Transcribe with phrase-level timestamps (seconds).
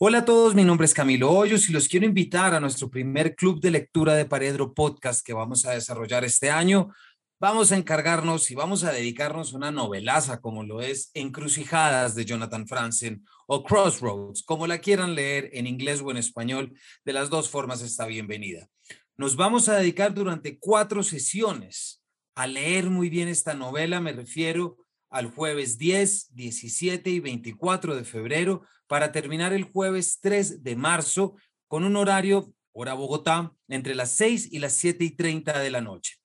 [0.00, 3.34] Hola a todos, mi nombre es Camilo Hoyos y los quiero invitar a nuestro primer
[3.34, 6.94] club de lectura de Paredro Podcast que vamos a desarrollar este año.
[7.40, 12.24] Vamos a encargarnos y vamos a dedicarnos a una novelaza como lo es Encrucijadas de
[12.24, 17.28] Jonathan Franzen o Crossroads, como la quieran leer en inglés o en español, de las
[17.28, 18.68] dos formas está bienvenida.
[19.16, 22.04] Nos vamos a dedicar durante cuatro sesiones
[22.36, 24.76] a leer muy bien esta novela, me refiero
[25.10, 31.36] al jueves 10, 17 y 24 de febrero para terminar el jueves 3 de marzo
[31.66, 35.80] con un horario, hora Bogotá, entre las 6 y las 7 y 30 de la
[35.80, 36.16] noche.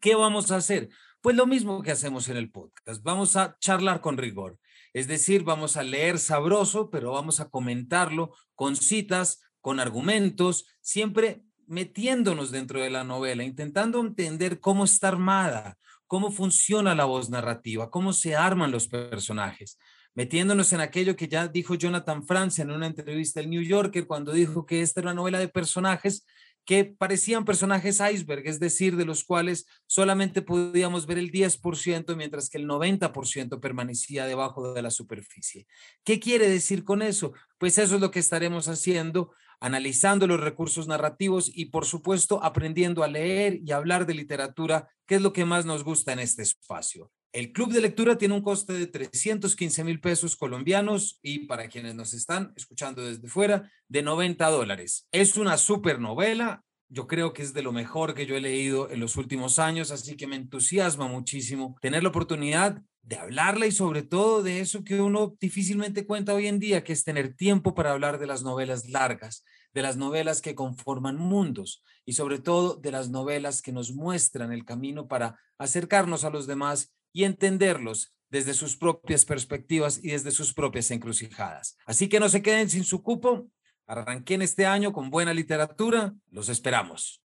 [0.00, 0.88] ¿Qué vamos a hacer?
[1.20, 3.02] Pues lo mismo que hacemos en el podcast.
[3.02, 4.58] Vamos a charlar con rigor.
[4.92, 11.42] Es decir, vamos a leer sabroso, pero vamos a comentarlo con citas, con argumentos, siempre
[11.66, 15.78] metiéndonos dentro de la novela, intentando entender cómo está armada,
[16.14, 19.80] cómo funciona la voz narrativa, cómo se arman los personajes,
[20.14, 24.30] metiéndonos en aquello que ya dijo Jonathan Franz en una entrevista al New Yorker cuando
[24.30, 26.24] dijo que esta era una novela de personajes
[26.64, 32.48] que parecían personajes iceberg, es decir, de los cuales solamente podíamos ver el 10%, mientras
[32.48, 35.66] que el 90% permanecía debajo de la superficie.
[36.04, 37.32] ¿Qué quiere decir con eso?
[37.58, 43.02] Pues eso es lo que estaremos haciendo analizando los recursos narrativos y, por supuesto, aprendiendo
[43.02, 46.42] a leer y hablar de literatura, que es lo que más nos gusta en este
[46.42, 47.10] espacio.
[47.34, 51.96] El club de lectura tiene un coste de 315 mil pesos colombianos y para quienes
[51.96, 55.08] nos están escuchando desde fuera, de 90 dólares.
[55.10, 56.62] Es una super novela.
[56.88, 59.90] Yo creo que es de lo mejor que yo he leído en los últimos años,
[59.90, 64.84] así que me entusiasma muchísimo tener la oportunidad de hablarla y sobre todo de eso
[64.84, 68.44] que uno difícilmente cuenta hoy en día, que es tener tiempo para hablar de las
[68.44, 73.72] novelas largas, de las novelas que conforman mundos y sobre todo de las novelas que
[73.72, 80.00] nos muestran el camino para acercarnos a los demás y entenderlos desde sus propias perspectivas
[80.02, 81.78] y desde sus propias encrucijadas.
[81.86, 83.46] Así que no se queden sin su cupo,
[83.86, 87.22] arranquen este año con buena literatura, los esperamos.